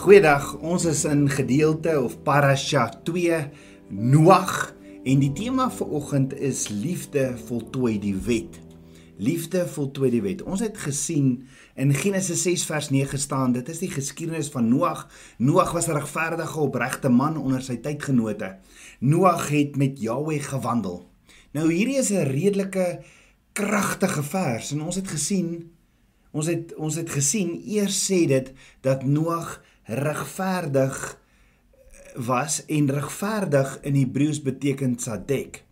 [0.00, 0.54] Goeiedag.
[0.64, 3.36] Ons is in gedeelte of parasha 2
[3.92, 4.70] Noag
[5.04, 8.56] en die tema vir oggend is liefde voltooi die wet.
[9.20, 10.40] Liefde voltooi die wet.
[10.40, 11.42] Ons het gesien
[11.76, 15.04] in Genesis 6 vers 9 staan, dit is die geskiedenis van Noag.
[15.36, 18.56] Noag was 'n regverdige, opregte man onder sy tydgenote.
[19.00, 21.10] Noag het met Jahweh gewandel.
[21.52, 23.04] Nou hierdie is 'n redelike
[23.52, 25.70] kragtige vers en ons het gesien
[26.30, 29.60] ons het ons het gesien eers sê dit dat Noag
[29.90, 31.18] regverdig
[32.14, 35.64] was en regverdig in Hebreëus beteken tsadek.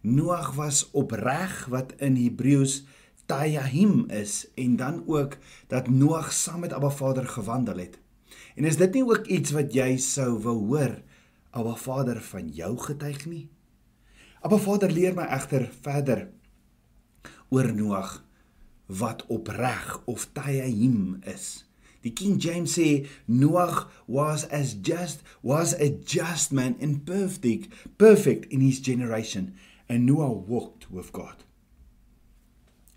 [0.00, 2.84] Noag was opreg wat in Hebreëus
[3.28, 5.36] tayahim is en dan ook
[5.66, 7.98] dat Noag saam met Abba Vader gewandel het.
[8.56, 10.96] En is dit nie ook iets wat jy sou wou hoor
[11.50, 13.50] Abba Vader van jou getuig nie?
[14.40, 16.28] Abba Vader leer my egter verder
[17.48, 18.22] oor Noag
[18.86, 21.67] wat opreg of tayahim is.
[22.06, 28.46] Die King James sê Noag was as just was a just man and perfect perfect
[28.52, 29.54] in his generation
[29.88, 31.44] and Noah walked with God.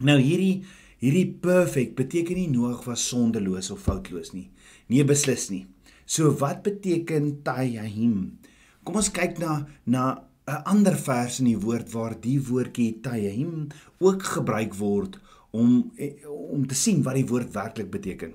[0.01, 0.63] Nou hierdie
[1.01, 4.49] hierdie perfect beteken nie Noag was sondeloos of foutloos nie.
[4.89, 5.65] Nee beslis nie.
[6.05, 8.37] So wat beteken Tayahim?
[8.83, 13.69] Kom ons kyk na na 'n ander vers in die woord waar die woordjie Tayahim
[13.99, 15.19] ook gebruik word
[15.51, 15.91] om
[16.27, 18.33] om te sien wat die woord werklik beteken.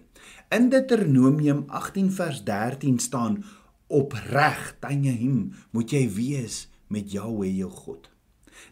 [0.48, 3.44] In Deuteronomium 18 vers 13 staan
[3.86, 8.04] opreg Tanjahim moet jy wees met Jahweh jou God.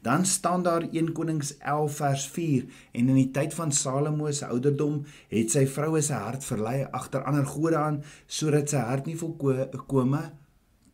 [0.06, 4.46] Dan staan daar 1 Konings 11 vers 4 en in die tyd van Salomo se
[4.46, 5.00] ouderdom
[5.34, 10.22] het sy vroue se hart verlei agter ander gode aan sodat sy hart nie volkome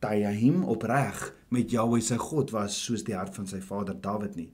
[0.01, 4.49] Tanjahim opreg met Jahweh sy God was soos die hart van sy vader Dawid nie.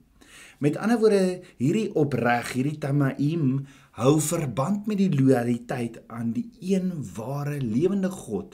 [0.57, 6.91] Met ander woorde, hierdie opreg, hierdie tamaim hou verband met die loyaliteit aan die een
[7.15, 8.53] ware lewende God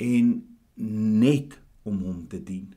[0.00, 0.30] en
[1.20, 2.72] net om hom te dien.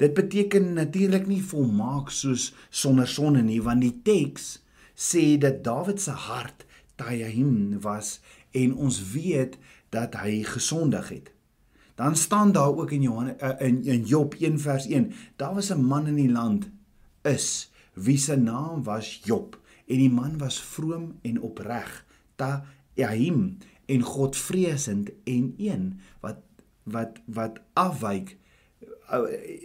[0.00, 4.62] Dit beteken natuurlik nie volmaak soos sonder sonde nie, want die teks
[4.96, 6.64] sê dat Dawid se hart
[6.96, 8.16] tayahim was
[8.56, 9.58] en ons weet
[9.92, 11.30] dat hy gesondig het.
[11.96, 15.72] Dan staan daar ook in Johannes eh, in, in Job 1 vers 1, daar was
[15.72, 16.70] 'n man in die land
[17.22, 22.04] is wie se naam was Job en die man was vroom en opreg
[22.36, 22.64] ta
[22.94, 26.42] Jahim en godvreesend en een wat
[26.82, 28.36] wat wat afwyk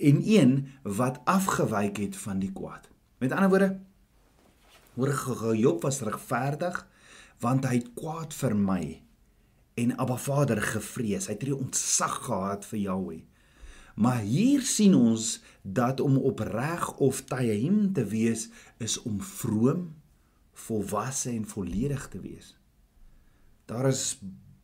[0.02, 2.90] en een wat afgewyk het van die kwaad.
[3.18, 3.80] Met ander woorde
[4.94, 6.88] hoor Job was regverdig
[7.40, 9.02] want hy het kwaad vermy
[9.74, 11.26] en Abba Vader gevrees.
[11.26, 13.22] Hy het nie ontsag gehad vir Jahweh.
[13.96, 19.90] Maar hier sien ons dat om opreg of tayyim te wees is om vroom,
[20.54, 22.58] volwasse en volledig te wees.
[23.66, 24.20] Daar is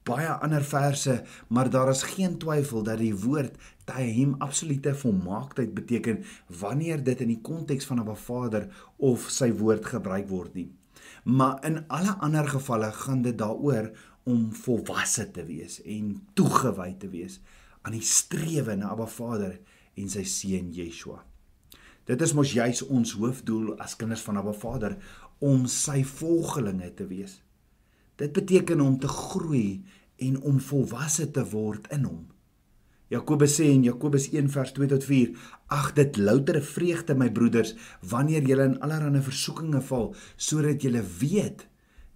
[0.07, 3.55] baie ander verse, maar daar is geen twyfel dat die woord
[3.87, 6.23] tayyim absolute volmaaktheid beteken
[6.59, 8.67] wanneer dit in die konteks van 'n Vader
[8.97, 10.71] of sy woord gebruik word nie.
[11.23, 13.91] Maar in alle ander gevalle gaan dit daaroor
[14.23, 17.39] om volwasse te wees en toegewy te wees
[17.81, 19.59] aan die strewe na Abba Vader
[19.95, 21.23] en sy seun Yeshua.
[22.07, 24.97] Dit is mos juis ons hoofdoel as kinders van Abba Vader
[25.39, 27.41] om sy volgelinge te wees.
[28.17, 29.83] Dit beteken om te groei
[30.17, 32.25] en om volwasse te word in hom.
[33.13, 35.29] Jakobus sê in Jakobus 1 vers 2 tot 4:
[35.71, 41.67] Ag dit loutere vreugde my broeders wanneer julle in allerlei versoekinge val sodat julle weet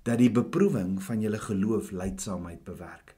[0.03, 3.15] dat die beproewing van julle geloof lydsaamheid bewerk.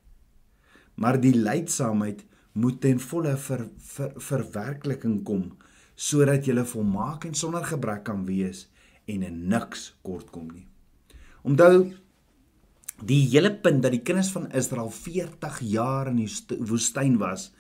[0.96, 5.54] Maar die lydsaamheid moet ten volle ver, ver, verwerkliking kom
[5.96, 8.68] sodat jy volmaak en sonder gebrek kan wees
[9.06, 10.66] en in niks kortkom nie.
[11.44, 11.92] Onthou
[13.04, 17.52] die hele punt dat die kinders van Israel 40 jaar in die woestyn was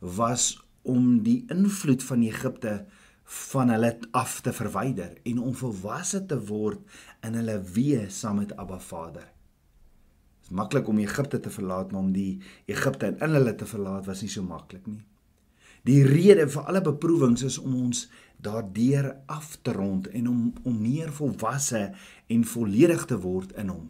[0.00, 0.52] was
[0.82, 2.74] om die invloed van Egipte
[3.30, 6.80] van hulle af te verwyder en om volwasse te word
[7.26, 9.28] in hulle weë saam met Abba Vader
[10.50, 14.30] maklik om Egipte te verlaat, maar om die Egipte in hulle te verlaat was nie
[14.30, 15.02] so maklik nie.
[15.88, 18.04] Die rede vir alle beproewings is om ons
[18.44, 21.80] daardeur af te rond en om om meer volwasse
[22.26, 23.88] en volledig te word in hom.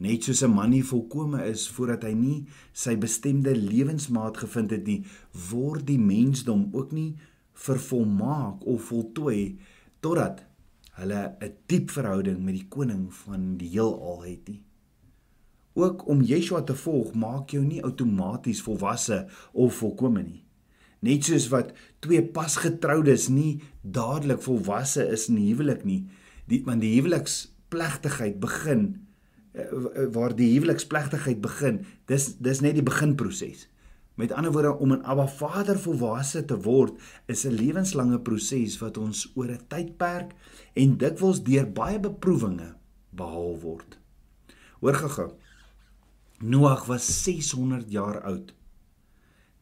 [0.00, 4.86] Net soos 'n man nie volkome is voordat hy nie sy bestemde lewensmaat gevind het
[4.86, 5.04] nie,
[5.50, 7.16] word die mensdom ook nie
[7.52, 9.58] vervolmaak of voltooi
[10.00, 10.44] totdat
[11.00, 14.62] hulle 'n diep verhouding met die koning van die heelal het nie.
[15.74, 20.44] Ook om Yeshua te volg maak jou nie outomaties volwasse of volkome nie.
[21.00, 21.72] Net soos wat
[22.04, 26.02] twee pasgetroudes nie dadelik volwasse is in huwelik nie,
[26.50, 28.84] die want die huweliksplegtigheid begin
[29.54, 29.64] uh,
[30.12, 31.84] waar die huweliksplegtigheid begin.
[32.10, 33.66] Dis dis net die beginproses.
[34.20, 36.92] Met ander woorde om 'n Abba Vader volwasse te word
[37.26, 40.32] is 'n lewenslange proses wat ons oor 'n tydperk
[40.74, 42.74] en dikwels deur baie beproewinge
[43.10, 43.98] behaal word.
[44.80, 45.30] Hoor gou.
[46.40, 48.54] Noag was 600 jaar oud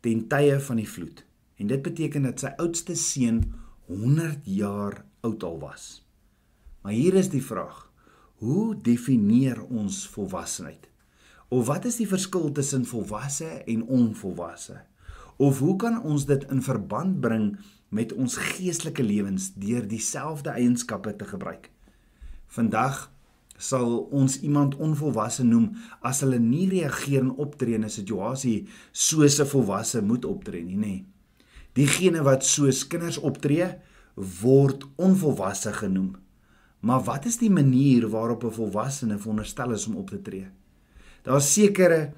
[0.01, 1.28] ten tye van die vloed.
[1.59, 3.43] En dit beteken dat sy oudste seun
[3.91, 5.87] 100 jaar oud al was.
[6.83, 7.91] Maar hier is die vraag:
[8.39, 10.89] Hoe definieer ons volwassenheid?
[11.49, 14.83] Of wat is die verskil tussen volwasse en onvolwasse?
[15.37, 17.57] Of hoe kan ons dit in verband bring
[17.89, 21.71] met ons geestelike lewens deur dieselfde eienskappe te gebruik?
[22.47, 23.09] Vandag
[23.59, 25.73] sal ons iemand onvolwasse noem
[26.07, 30.77] as hulle nie reageer en optree in 'n situasie soos 'n volwasse moet optree nie,
[30.77, 31.05] nê.
[31.79, 33.69] Diegene wat soos kinders optree,
[34.41, 36.17] word onvolwasse genoem.
[36.83, 40.49] Maar wat is die manier waarop 'n volwassene veronderstel is om op te tree?
[41.23, 42.13] Daar's sekere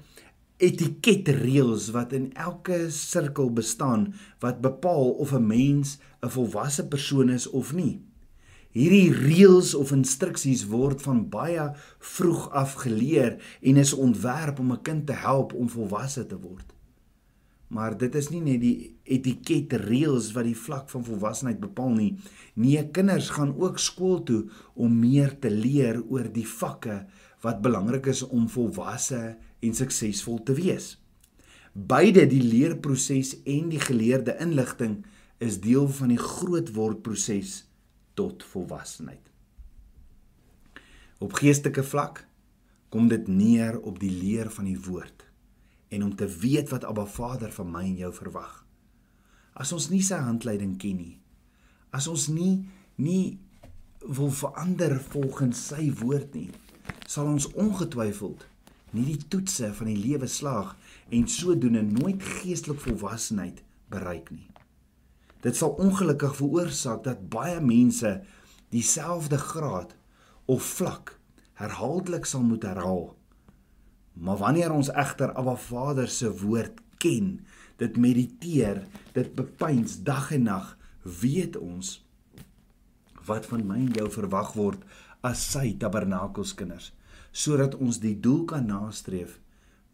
[0.57, 7.49] etiketreëls wat in elke sirkel bestaan wat bepaal of 'n mens 'n volwasse persoon is
[7.49, 8.01] of nie.
[8.71, 14.81] Hierdie reëls of instruksies word van baie vroeg af geleer en is ontwerp om 'n
[14.81, 16.73] kind te help om volwasse te word.
[17.71, 18.75] Maar dit is nie net die
[19.15, 22.09] etiket reëls wat die vlak van volwassenheid bepaal nie.
[22.59, 24.41] Nee, kinders gaan ook skool toe
[24.75, 27.05] om meer te leer oor die vakke
[27.45, 29.21] wat belangrik is om volwasse
[29.63, 30.97] en suksesvol te wees.
[31.71, 35.05] Beide die leerproses en die geleerde inligting
[35.39, 37.55] is deel van die grootwordproses
[38.19, 39.23] tot volwassenheid.
[41.23, 42.25] Op geestelike vlak
[42.91, 45.30] kom dit neer op die leer van die woord
[45.91, 48.61] en om te weet wat Abba Vader van my en jou verwag.
[49.53, 51.15] As ons nie sy handleiding ken nie,
[51.91, 52.63] as ons nie
[53.01, 53.39] nie
[54.01, 56.49] wil verander volgens sy woord nie,
[57.09, 58.45] sal ons ongetwyfeld
[58.95, 60.73] nie die toetse van die lewe slaag
[61.15, 63.61] en sodoende nooit geestelik volwassenheid
[63.91, 64.47] bereik nie.
[65.41, 68.19] Dit sal ongelukkig veroorsaak dat baie mense
[68.71, 69.95] dieselfde graad
[70.45, 71.15] of vlak
[71.59, 73.11] herhaaldelik sal moet herhaal.
[74.13, 77.39] Maar wanneer ons egter Abba Vader se woord ken,
[77.81, 78.83] dit mediteer,
[79.15, 81.99] dit bepeins dag en nag, weet ons
[83.25, 84.85] wat van my en jou verwag word
[85.25, 86.91] as sy tabernakelskinders,
[87.31, 89.37] sodat ons die doel kan nastreef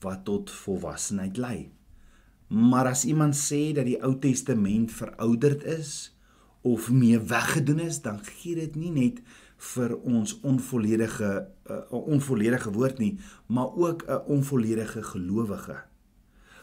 [0.04, 1.58] wat tot volwassenheid lei.
[2.48, 6.14] Maar as iemand sê dat die Ou Testament verouderd is
[6.68, 9.20] of mee weggedoen is, dan gee dit nie net
[9.58, 15.84] vir ons onvolledige 'n uh, onvolledige woord nie, maar ook 'n onvolledige gelowige.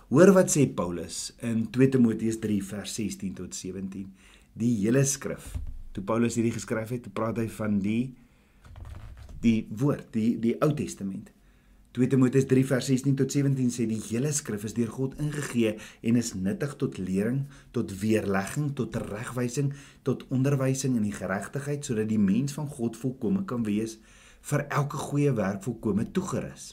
[0.09, 4.13] Hoor wat sê Paulus in 2 Timoteus 3 vers 16 tot 17.
[4.53, 5.57] Die hele skrif.
[5.93, 8.15] Toe Paulus hierdie geskryf het, praat hy van die
[9.41, 11.31] die woord, die die Ou Testament.
[11.95, 15.77] 2 Timoteus 3 vers 16 tot 17 sê die hele skrif is deur God ingegee
[16.03, 19.69] en is nuttig tot lering, tot weerlegging, tot regwysing,
[20.03, 24.01] tot onderwysing in die geregtigheid sodat die mens van God volkome kan wees
[24.51, 26.73] vir elke goeie werk volkome toegerus.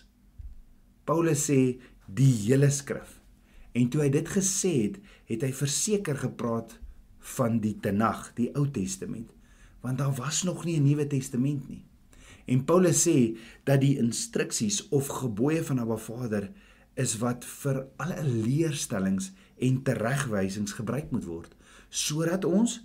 [1.05, 1.59] Paulus sê
[2.09, 3.19] die hele skrif.
[3.77, 4.97] En toe hy dit gesê het,
[5.29, 6.73] het hy verseker gepraat
[7.37, 9.29] van die Tenag, die Ou Testament,
[9.85, 11.85] want daar was nog nie 'n Nuwe Testament nie.
[12.45, 16.49] En Paulus sê dat die instruksies of gebooie van Abba Vader
[16.99, 19.31] is wat vir alle leerstellings
[19.61, 21.55] en teregwysings gebruik moet word
[21.89, 22.79] sodat ons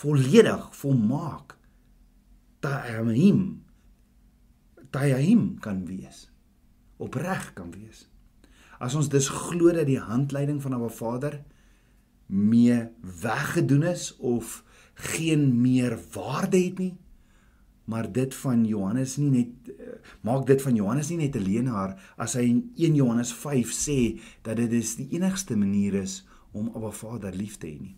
[0.00, 1.56] volledig volmaak
[2.64, 3.44] taamim
[4.94, 6.26] taamim kan wees
[6.98, 8.06] opreg kan wees.
[8.78, 11.40] As ons dus glo dat die handleiding van Abba Vader
[12.26, 12.78] mee
[13.22, 14.62] weggedoen is of
[14.94, 16.94] geen meer waarde het nie
[17.88, 21.96] maar dit van Johannes nie net uh, maak dit van Johannes nie net 'n leenaar
[22.16, 26.68] as hy in 1 Johannes 5 sê dat dit is die enigste manier is om
[26.74, 27.96] Abba Vader lief te hê nie.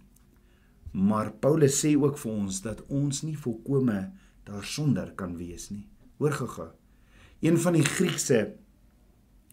[0.93, 4.13] Maar Paulus sê ook vir ons dat ons nie volkome
[4.45, 5.87] daarsonder kan wees nie.
[6.19, 6.71] Hoor gou-gou.
[7.41, 8.55] Een van die Griekse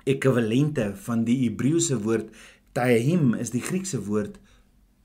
[0.06, 2.30] ekwivalente van die Hebreëse woord
[2.74, 4.40] tahim is die Griekse woord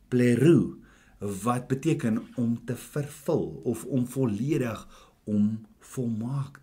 [0.08, 0.82] plerou
[1.18, 4.86] wat beteken om te vervul of om volledig
[5.24, 5.60] om
[5.92, 6.62] volmaak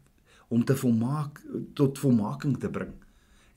[0.49, 1.41] om te volmaak
[1.73, 2.93] tot volmaking te bring.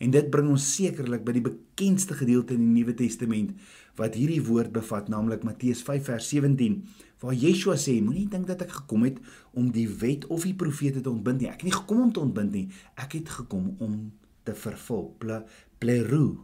[0.03, 3.55] En dit bring ons sekerlik by die bekendste gedeelte in die Nuwe Testament
[3.99, 6.79] wat hierdie woord bevat, naamlik Matteus 5 vers 17,
[7.23, 9.19] waar Yeshua sê: "Moenie dink dat ek gekom het
[9.53, 11.49] om die wet of die profete te ontbind nie.
[11.49, 12.69] Ek het nie gekom om te ontbind nie.
[12.97, 15.45] Ek het gekom om te vervul." Ple,
[15.79, 16.39] plerou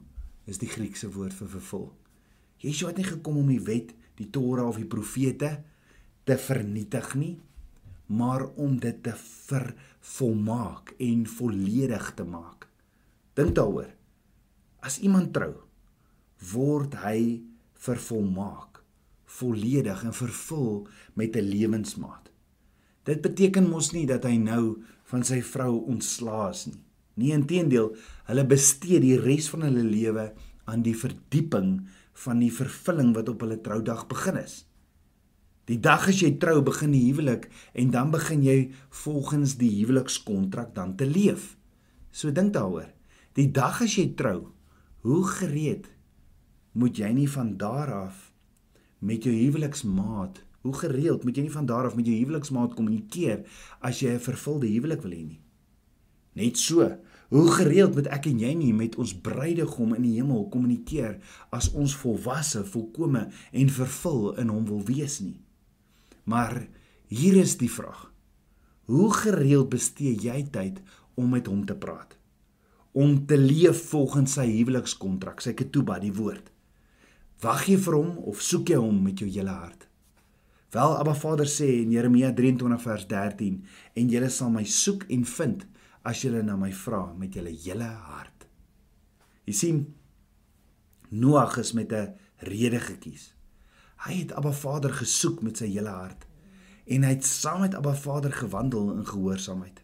[0.47, 1.93] is die Griekse woord vir vervul.
[2.59, 5.65] Yeshua het nie gekom om die wet, die Torah of die profete
[6.25, 7.39] te vernietig nie,
[8.09, 12.69] maar om dit te vervolmaak en volledig te maak.
[13.37, 13.91] Dink daaroor.
[14.81, 15.53] As iemand trou,
[16.53, 17.43] word hy
[17.79, 18.81] vervolmaak,
[19.39, 22.31] volledig en vervul met 'n lewensmaat.
[23.05, 26.83] Dit beteken mos nie dat hy nou van sy vrou ontslaas nie.
[27.15, 30.33] Nee, inteendeel, hulle bestee die res van hulle lewe
[30.65, 34.68] aan die verdieping van die vervulling wat op hulle troudag begin is.
[35.69, 38.71] Die dag as jy trou, begin die huwelik en dan begin jy
[39.05, 41.59] volgens die huwelikskontrak dan te leef.
[42.11, 42.89] So dink daaroor.
[43.37, 44.55] Die dag as jy trou,
[45.05, 45.91] hoe gereed
[46.73, 48.31] moet jy nie van daar af
[49.05, 53.45] met jou huweliksmaat, hoe gereeld moet jy nie van daar af met jou huweliksmaat kommunikeer
[53.85, 55.41] as jy 'n vervulde huwelik wil hê nie.
[56.33, 56.97] Net so,
[57.29, 61.19] hoe gereeld moet ek en jy nie met ons bruidegom in die hemel kommunikeer
[61.51, 65.48] as ons volwasse, volkome en vervul in hom wil wees nie.
[66.29, 66.67] Maar
[67.09, 68.05] hier is die vraag.
[68.89, 70.81] Hoe gereeld bestee jy tyd
[71.17, 72.17] om met hom te praat?
[72.93, 76.51] Om te leef volgens sy huwelikskontrak, sy ketuba, die woord.
[77.45, 79.87] Wag jy vir hom of soek jy hom met jou hele hart?
[80.75, 83.61] Wel, Abba Vader sê in Jeremia 23 vers 13,
[83.97, 85.65] en julle sal my soek en vind
[86.09, 88.49] as julle na my vra met julle hele hart.
[89.49, 89.87] Jy sien,
[91.09, 93.33] Noag is met 'n rede gekies.
[93.99, 96.27] Hy het Abba Vader gesoek met sy hele hart
[96.89, 99.83] en hy het saam met Abba Vader gewandel in gehoorsaamheid.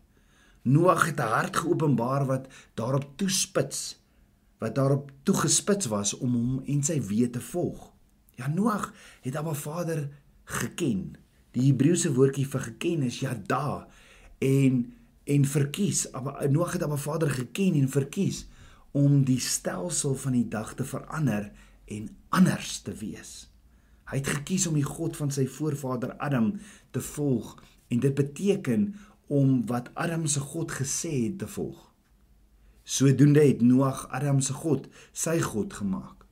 [0.63, 4.01] Noag het 'n hart geopenbaar wat daarop toespits,
[4.59, 7.93] wat daarop toegespits was om hom en sy weë te volg.
[8.35, 10.09] Ja, Noag het Abba Vader
[10.45, 11.17] geken.
[11.51, 13.89] Die Hebreëse woordjie vir geken is yada
[14.39, 14.95] en
[15.25, 16.13] en verkies.
[16.13, 18.47] Abba Noag het Abba Vader geken en verkies
[18.91, 21.53] om die stelsel van die dag te verander
[21.85, 23.54] en anders te wees.
[24.11, 26.53] Hy het gekies om die God van sy voorvader Adam
[26.91, 27.57] te volg
[27.89, 28.95] en dit beteken
[29.33, 31.79] om wat Adam se God gesê het te volg.
[32.85, 36.25] Sodoende het Noag Adam se God, sy God gemaak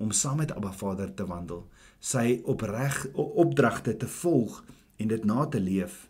[0.00, 1.66] om saam met Abba Vader te wandel,
[2.00, 4.62] sy opreg opdragte te volg
[4.96, 6.06] en dit na te leef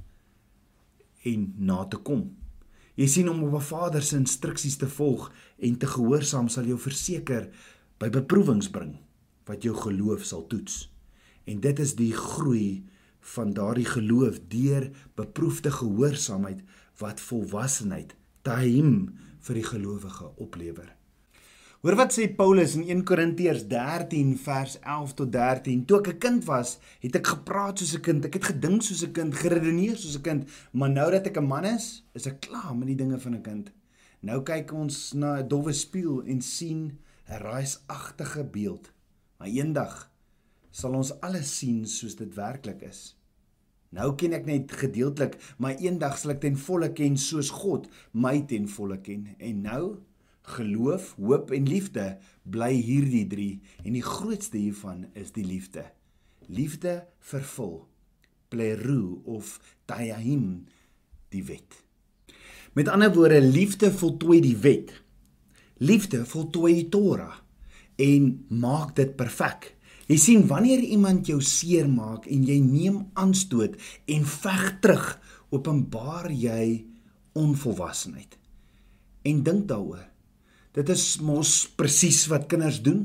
[1.26, 2.28] en na te kom.
[2.94, 6.78] Jy sien om op 'n Vader se instruksies te volg en te gehoorsaam sal jou
[6.78, 7.50] verseker
[7.98, 8.96] by beproewings bring
[9.44, 10.90] wat jou geloof sal toets.
[11.44, 12.84] En dit is die groei
[13.20, 16.62] van daardie geloof deur beproefde gehoorsaamheid
[16.98, 20.96] wat volwassenheid taim vir die gelowige oplewer.
[21.80, 25.86] Hoor wat sê Paulus in 1 Korintiërs 13 vers 11 tot 13.
[25.88, 29.02] Toe ek 'n kind was, het ek gepraat soos 'n kind, ek het gedink soos
[29.02, 32.40] 'n kind, geredeneer soos 'n kind, maar nou dat ek 'n man is, is ek
[32.40, 33.72] klaar met die dinge van 'n kind.
[34.20, 38.92] Nou kyk ons na 'n dowwe spieël en sien 'n raaiagtige beeld.
[39.38, 40.10] Maar eendag
[40.70, 43.14] sal ons alles sien soos dit werklik is.
[43.90, 48.38] Nou ken ek net gedeeltelik, maar eendag sal ek ten volle ken soos God my
[48.50, 49.26] ten volle ken.
[49.42, 49.84] En nou
[50.54, 52.06] geloof, hoop en liefde
[52.42, 55.84] bly hierdie drie en die grootste hiervan is die liefde.
[56.50, 57.90] Liefde vervul
[58.50, 60.66] pleru of tayahim
[61.30, 61.78] die wet.
[62.74, 64.92] Met ander woorde, liefde voltooi die wet.
[65.78, 67.38] Liefde voltooi die Torah
[68.00, 69.74] en maak dit perfek.
[70.10, 73.76] Jy sien wanneer iemand jou seermaak en jy neem aanstoot
[74.10, 75.04] en veg terug,
[75.54, 76.86] openbaar jy
[77.38, 78.34] onvolwassenheid.
[79.22, 80.02] En dink daaroor.
[80.74, 83.04] Dit is mos presies wat kinders doen.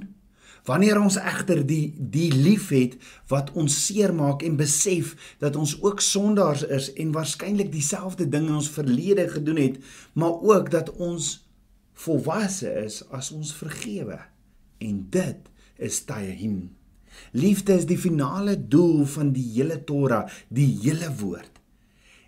[0.66, 2.96] Wanneer ons egter die die liefhet
[3.30, 5.12] wat ons seermaak en besef
[5.44, 9.78] dat ons ook sondaars is en waarskynlik dieselfde ding in ons verlede gedoen het,
[10.18, 11.36] maar ook dat ons
[12.06, 14.18] volwasse is as ons vergewe.
[14.82, 16.74] En dit is Tahim.
[17.32, 21.52] Liefde is die finale doel van die hele Torah, die hele woord.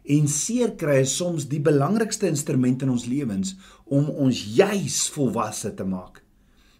[0.08, 5.74] En seer kry is soms die belangrikste instrument in ons lewens om ons juis volwasse
[5.75, 6.22] te maak.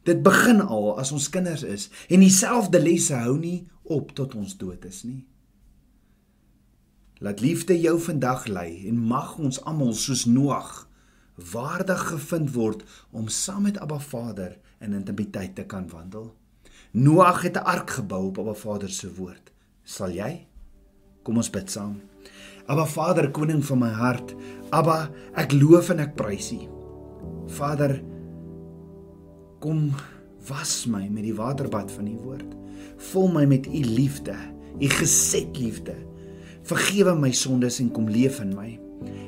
[0.08, 4.56] Dit begin al as ons kinders is en dieselfde lesse hou nie op tot ons
[4.60, 5.26] dood is nie.
[7.20, 10.86] Laat liefde jou vandag lei en mag ons almal soos Noag
[11.52, 16.32] waardig gevind word om saam met Abba Vader in intimiteit te kan wandel.
[16.98, 19.52] Noag het 'n ark gebou op Abba Vader se woord.
[19.84, 20.48] Sal jy?
[21.24, 22.02] Kom ons bid saam.
[22.66, 24.36] Abba Vader, koning van my hart,
[24.70, 26.60] Abba, ek loof en ek prys U.
[27.46, 28.04] Vader,
[29.60, 29.94] kom
[30.48, 32.56] was my met die waterbad van U woord.
[32.98, 34.36] Vul my met U liefde,
[34.80, 35.96] U geset liefde.
[36.64, 38.80] Vergewe my sondes en kom leef in my.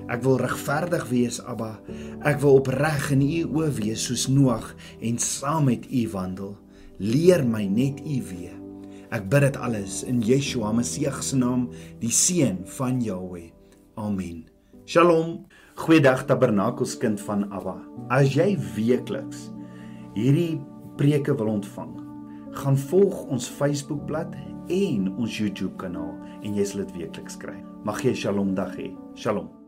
[0.07, 1.79] Ek wil regverdig wees, Abba.
[2.21, 6.57] Ek wil opreg in U oë wees soos Noag en saam met U wandel
[6.99, 8.55] leer my net U weer.
[9.09, 13.49] Ek bid dit alles in Yeshua Messie se naam, die seun van Jahweh.
[13.97, 14.45] Amen.
[14.85, 15.45] Shalom.
[15.79, 17.77] Goeiedag Tabernakelskind van Abba.
[18.11, 19.47] As jy weekliks
[20.17, 20.59] hierdie
[20.99, 21.93] preke wil ontvang,
[22.59, 24.35] gaan volg ons Facebookblad
[24.67, 27.55] en ons YouTube kanaal en jy sal dit weekliks kry.
[27.85, 28.91] Mag jy 'n Shalom dag hê.
[29.15, 29.58] Shalom.